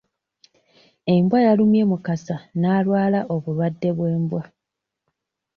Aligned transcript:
Embwa 1.13 1.39
yalumye 1.45 1.81
Mukasa 1.91 2.37
n'alwala 2.59 3.19
obulwadde 3.35 3.89
bw'embwa. 3.97 4.43